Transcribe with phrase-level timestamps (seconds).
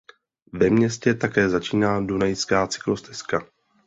[0.53, 3.47] Ve městě také začíná Dunajská cyklostezka.